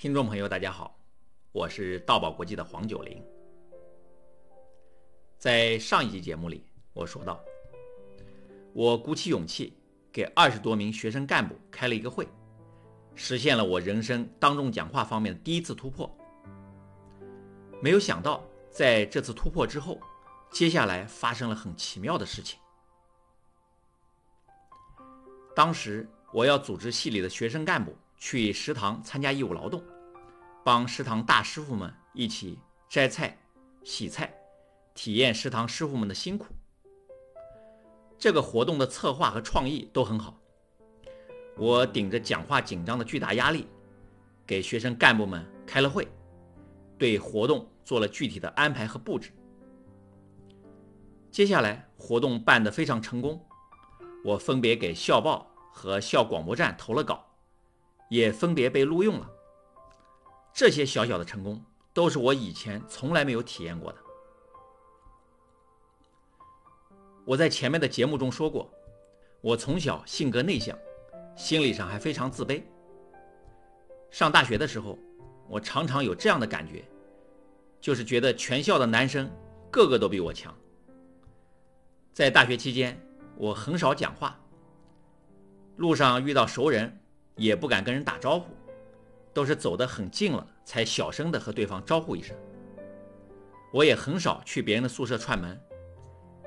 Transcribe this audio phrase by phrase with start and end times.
[0.00, 0.98] 听众朋友，大家好，
[1.52, 3.22] 我是道宝国际的黄九龄。
[5.36, 6.64] 在上一集节目里，
[6.94, 7.38] 我说到，
[8.72, 9.76] 我鼓起勇气
[10.10, 12.26] 给二十多名学生干部开了一个会，
[13.14, 16.10] 实现了我人生当众讲话方面的第一次突破。
[17.82, 20.00] 没有想到，在这次突破之后，
[20.50, 22.58] 接下来发生了很奇妙的事情。
[25.54, 27.94] 当时我要组织系里的学生干部。
[28.22, 29.82] 去食堂参加义务劳动，
[30.64, 33.38] 帮食堂大师傅们一起摘菜、
[33.84, 34.32] 洗菜，
[34.94, 36.46] 体验食堂师傅们的辛苦。
[38.18, 40.38] 这个活动的策划和创意都很好。
[41.56, 43.66] 我顶着讲话紧张的巨大压力，
[44.46, 46.06] 给学生干部们开了会，
[46.98, 49.30] 对活动做了具体的安排和布置。
[51.30, 53.44] 接下来活动办得非常成功，
[54.24, 57.24] 我分别给校报和校广播站投了稿。
[58.10, 59.30] 也分别被录用了。
[60.52, 61.62] 这些小小的成功，
[61.92, 63.98] 都是我以前从来没有体验过的。
[67.24, 68.70] 我在前面的节目中说过，
[69.40, 70.76] 我从小性格内向，
[71.36, 72.62] 心理上还非常自卑。
[74.10, 74.98] 上大学的时候，
[75.48, 76.84] 我常常有这样的感觉，
[77.80, 79.30] 就是觉得全校的男生
[79.70, 80.54] 个个都比我强。
[82.12, 83.00] 在大学期间，
[83.36, 84.38] 我很少讲话，
[85.76, 86.96] 路上遇到熟人。
[87.36, 88.54] 也不敢跟人打招呼，
[89.32, 92.36] 都是走得很近了才小声的和对方招呼一声。
[93.72, 95.58] 我也很少去别人的宿舍串门，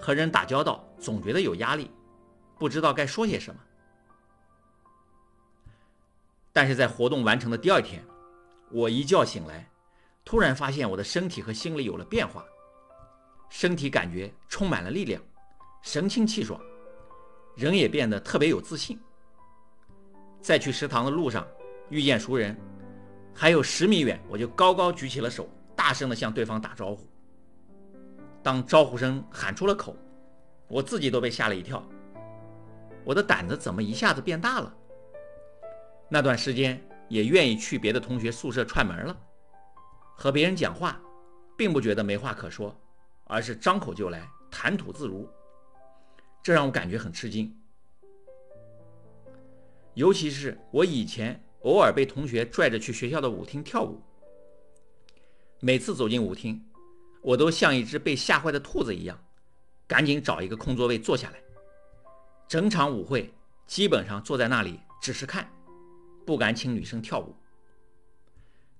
[0.00, 1.90] 和人打交道总觉得有压力，
[2.58, 3.60] 不知道该说些什么。
[6.52, 8.02] 但是在活动完成的第二天，
[8.70, 9.68] 我一觉醒来，
[10.24, 12.44] 突然发现我的身体和心理有了变化，
[13.50, 15.22] 身体感觉充满了力量，
[15.82, 16.60] 神清气爽，
[17.54, 18.98] 人也变得特别有自信。
[20.40, 21.46] 在去食堂的路上，
[21.90, 22.58] 遇见熟人，
[23.34, 27.08] 还有十米远，我就高高举起了手，大声地向对方打招呼。
[28.42, 29.96] 当招呼声喊出了口，
[30.68, 31.82] 我自己都被吓了一跳。
[33.04, 34.74] 我的胆子怎么一下子变大了？
[36.08, 39.16] 那段时间也愿意去别的同学宿舍串门了，
[40.16, 41.00] 和别人讲话，
[41.56, 42.78] 并不觉得没话可说，
[43.24, 45.28] 而是张口就来，谈吐自如，
[46.42, 47.56] 这让我感觉很吃惊。
[49.94, 54.00] 尤其是我以前偶尔被同学拽着去学校的舞厅跳舞，
[55.60, 56.58] 每次走进舞厅，
[57.20, 59.18] 我都像一只被吓坏的兔子一样，
[59.86, 61.36] 赶紧找一个空座位坐下来。
[62.48, 63.32] 整场舞会
[63.66, 65.48] 基本上坐在那里只是看，
[66.24, 67.34] 不敢请女生跳舞。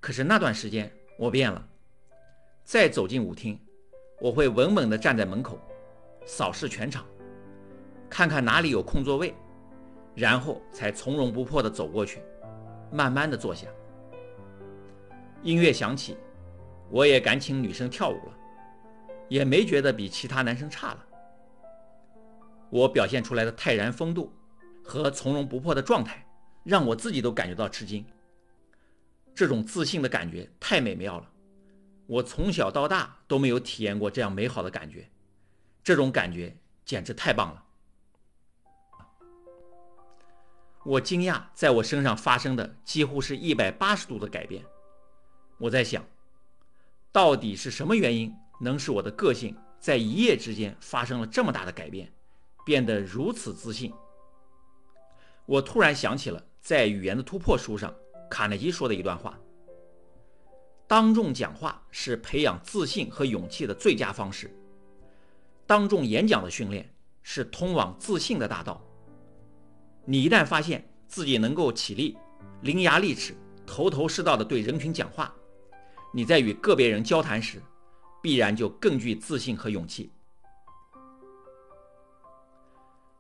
[0.01, 1.69] 可是那段时间我变了，
[2.65, 3.61] 再走进舞厅，
[4.21, 5.61] 我会稳稳地站在门口，
[6.25, 7.07] 扫视全场，
[8.09, 9.35] 看看哪里有空座位。
[10.17, 12.21] 然后才从容不迫地走过去，
[12.91, 13.67] 慢慢的坐下。
[15.43, 16.17] 音乐响起，
[16.91, 18.39] 我也敢请女生跳舞了，
[19.29, 21.07] 也没觉得比其他男生差了。
[22.69, 24.33] 我表现出来的泰然风度
[24.85, 26.25] 和从容不迫的状态，
[26.63, 28.05] 让我自己都感觉到吃惊。
[29.35, 31.31] 这种自信的感觉太美妙了，
[32.07, 35.09] 我从小到大都没有体验过这样美好的感觉，
[35.83, 37.65] 这种感觉简直太棒了。
[40.83, 44.65] 我惊讶，在我身上发生的几乎是一百八十度的改变。
[45.59, 46.03] 我在想，
[47.13, 52.11] 到底是什么原因能使我的个性在一夜之间发生了这么大的改变，
[52.65, 53.93] 变得如此自信？
[55.45, 57.95] 我突然想起了在《语言的突破》书上
[58.31, 59.39] 卡耐基说的一段话：
[60.87, 64.51] 当众讲话是培养自信和勇气的最佳方式。
[65.67, 66.91] 当众演讲的训练
[67.23, 68.83] 是通往自信的大道。
[70.05, 72.17] 你一旦发现自己能够起立、
[72.63, 75.33] 伶牙俐齿、头头是道地对人群讲话，
[76.13, 77.63] 你在与个别人交谈时，
[78.23, 80.11] 必然就更具自信和勇气。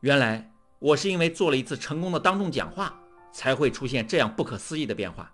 [0.00, 2.98] 原来我是因为做了一次成功的当众讲话，
[3.32, 5.32] 才会出现这样不可思议的变化。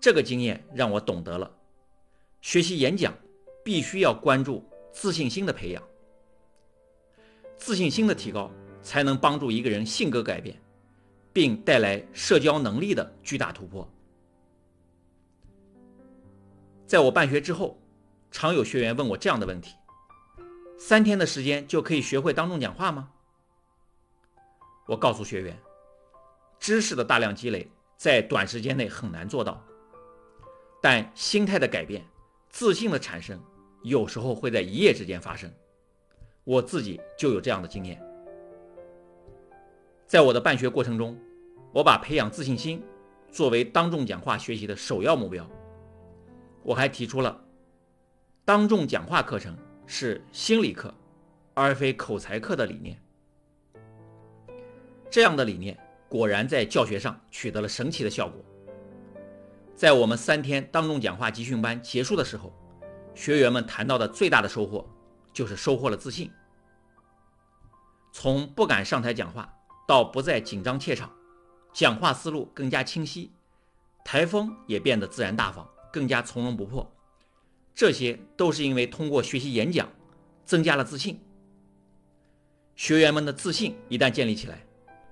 [0.00, 1.50] 这个经验让我懂得了，
[2.40, 3.14] 学习演讲
[3.64, 5.82] 必须要关注自信心的培养，
[7.56, 8.50] 自信心的提高。
[8.82, 10.60] 才能帮助一个人性格改变，
[11.32, 13.88] 并带来社交能力的巨大突破。
[16.86, 17.80] 在我办学之后，
[18.30, 19.74] 常有学员问我这样的问题：
[20.78, 23.08] 三天的时间就可以学会当众讲话吗？
[24.86, 25.56] 我告诉学员，
[26.58, 29.64] 知识的大量积累在短时间内很难做到，
[30.82, 32.04] 但心态的改变、
[32.50, 33.40] 自信的产生，
[33.82, 35.50] 有时候会在一夜之间发生。
[36.44, 38.02] 我自己就有这样的经验。
[40.12, 41.18] 在我的办学过程中，
[41.72, 42.84] 我把培养自信心、
[43.30, 45.48] 作为当众讲话学习的首要目标。
[46.62, 47.42] 我还提出了
[48.44, 49.56] 当众讲话课程
[49.86, 50.92] 是心理课，
[51.54, 53.02] 而非口才课的理念。
[55.08, 55.78] 这样的理念
[56.10, 58.38] 果然在教学上取得了神奇的效果。
[59.74, 62.52] 在我们三天当众讲话集训班结束的时候，
[63.14, 64.86] 学员们谈到的最大的收获
[65.32, 66.30] 就是收获了自信。
[68.12, 69.50] 从不敢上台讲话
[69.92, 71.12] 到不再紧张怯场，
[71.70, 73.30] 讲话思路更加清晰，
[74.02, 76.90] 台风也变得自然大方，更加从容不迫。
[77.74, 79.86] 这些都是因为通过学习演讲，
[80.46, 81.20] 增加了自信。
[82.74, 84.66] 学员们的自信一旦建立起来，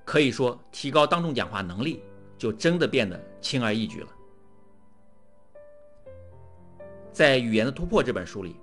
[0.07, 2.03] 可以说提高当众讲话能力
[2.39, 4.09] 就真的变得轻而易举了。
[7.13, 8.57] 在《语言的突破》这本书里，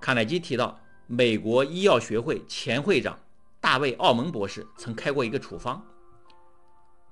[0.00, 0.76] 卡耐基提到，
[1.06, 3.16] 美国医药学会前会长。
[3.60, 5.84] 大卫·奥蒙博士曾开过一个处方，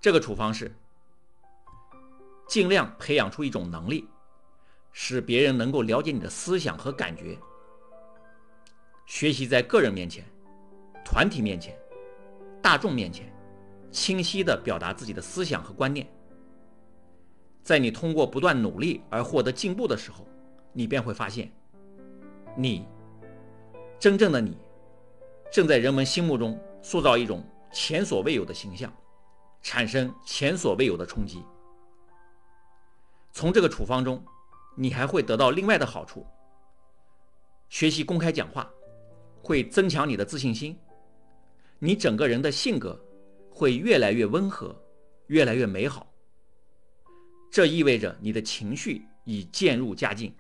[0.00, 0.74] 这个处方是
[2.46, 4.08] 尽量培养出一种能力，
[4.92, 7.36] 使别人能够了解你的思想和感觉。
[9.06, 10.24] 学习在个人面前、
[11.04, 11.76] 团体面前、
[12.62, 13.32] 大众面前，
[13.90, 16.06] 清晰地表达自己的思想和观念。
[17.62, 20.26] 在你通过不断努力而获得进步的时候，
[20.72, 21.50] 你便会发现，
[22.56, 22.86] 你
[23.98, 24.56] 真正的你。
[25.56, 27.42] 正在人们心目中塑造一种
[27.72, 28.94] 前所未有的形象，
[29.62, 31.42] 产生前所未有的冲击。
[33.32, 34.22] 从这个处方中，
[34.76, 36.26] 你还会得到另外的好处：
[37.70, 38.70] 学习公开讲话
[39.40, 40.78] 会增强你的自信心，
[41.78, 43.02] 你整个人的性格
[43.50, 44.78] 会越来越温和，
[45.28, 46.06] 越来越美好。
[47.50, 50.36] 这意味着你的情绪已渐入佳境。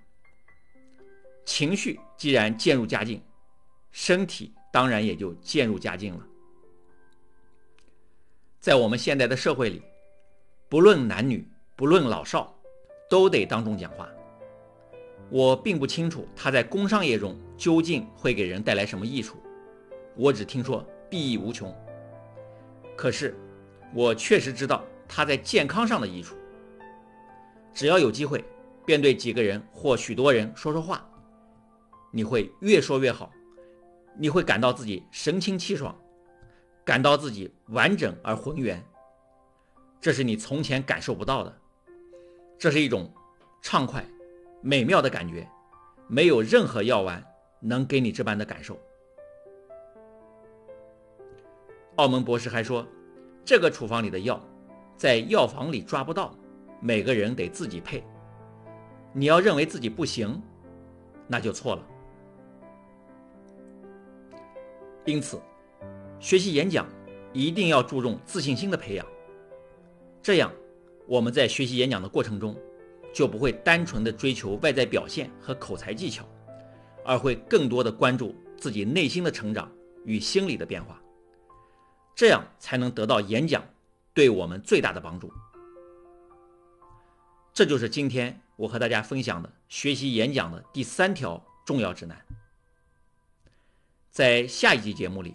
[1.46, 3.24] 情绪既然渐入佳境，
[3.90, 4.52] 身体。
[4.76, 6.26] 当然也就渐入佳境了。
[8.60, 9.80] 在我们现在的社会里，
[10.68, 12.54] 不论男女，不论老少，
[13.08, 14.06] 都得当众讲话。
[15.30, 19.38] 我并不清楚他在工商业中究竟会给人带来什么益处，
[20.14, 21.74] 我只听说裨益无穷。
[22.94, 23.34] 可是，
[23.94, 26.36] 我确实知道他在健康上的益处。
[27.72, 28.44] 只要有机会，
[28.84, 31.02] 便对几个人或许多人说说话，
[32.10, 33.32] 你会越说越好。
[34.18, 35.94] 你会感到自己神清气爽，
[36.84, 38.82] 感到自己完整而浑圆，
[40.00, 41.54] 这是你从前感受不到的，
[42.58, 43.12] 这是一种
[43.60, 44.04] 畅快、
[44.62, 45.46] 美妙的感觉，
[46.06, 47.22] 没有任何药丸
[47.60, 48.78] 能给你这般的感受。
[51.96, 52.86] 澳门博士还说，
[53.44, 54.40] 这个处方里的药，
[54.96, 56.34] 在药房里抓不到，
[56.80, 58.04] 每个人得自己配。
[59.12, 60.42] 你要认为自己不行，
[61.26, 61.86] 那就错了。
[65.06, 65.40] 因此，
[66.18, 66.86] 学习演讲
[67.32, 69.06] 一定要注重自信心的培养。
[70.20, 70.52] 这样，
[71.06, 72.56] 我们在学习演讲的过程中，
[73.14, 76.28] 就不会单纯的追求外在表现和口才技巧，
[77.04, 79.70] 而会更多的关注自己内心的成长
[80.04, 81.00] 与心理的变化。
[82.16, 83.62] 这样才能得到演讲
[84.12, 85.32] 对我们最大的帮助。
[87.54, 92.20] 这就是今天我和大家分享的学习演讲的第三条重要指南。
[94.16, 95.34] 在下一集节目里，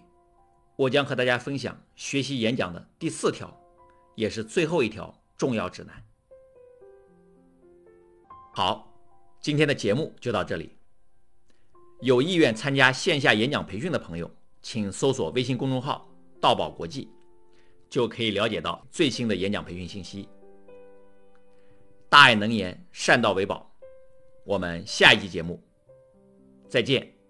[0.76, 3.56] 我将和大家分享学习演讲的第四条，
[4.16, 6.04] 也是最后一条重要指南。
[8.52, 8.92] 好，
[9.40, 10.76] 今天的节目就到这里。
[12.00, 14.28] 有意愿参加线下演讲培训的朋友，
[14.64, 16.10] 请搜索微信公众号
[16.42, 17.08] “道宝国际”，
[17.88, 20.28] 就可以了解到最新的演讲培训信息。
[22.10, 23.72] 大爱能言，善道为宝。
[24.44, 25.62] 我们下一集节目
[26.68, 27.21] 再见。